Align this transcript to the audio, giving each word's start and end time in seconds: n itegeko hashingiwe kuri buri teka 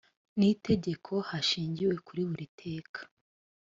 n 0.37 0.39
itegeko 0.51 1.13
hashingiwe 1.29 1.95
kuri 2.07 2.21
buri 2.29 2.45
teka 2.61 2.99